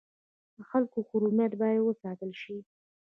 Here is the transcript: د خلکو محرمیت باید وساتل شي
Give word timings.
د 0.55 0.57
خلکو 0.69 0.95
محرمیت 1.05 1.53
باید 1.61 1.79
وساتل 1.81 2.31
شي 2.41 2.57